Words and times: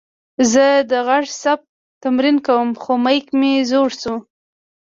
زه 0.51 0.67
د 0.91 0.91
غږ 1.07 1.25
ثبت 1.41 1.67
تمرین 2.03 2.37
کوم، 2.47 2.69
خو 2.81 2.91
میک 3.05 3.25
مې 3.39 3.51
زوړ 3.69 3.89
شوې. 4.01 4.17